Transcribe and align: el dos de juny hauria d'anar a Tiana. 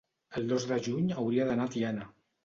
el 0.39 0.47
dos 0.51 0.63
de 0.69 0.79
juny 0.87 1.11
hauria 1.23 1.45
d'anar 1.49 1.67
a 1.69 1.71
Tiana. 1.75 2.07